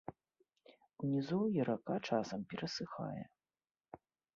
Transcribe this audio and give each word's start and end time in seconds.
У 1.01 1.11
нізоўі 1.11 1.59
рака 1.71 1.95
часам 2.09 2.39
перасыхае. 2.55 3.23